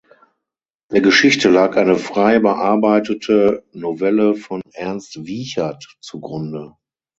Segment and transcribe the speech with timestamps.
[0.91, 6.73] Der Geschichte lag eine frei bearbeitete Novelle von Ernst Wiechert zugrunde.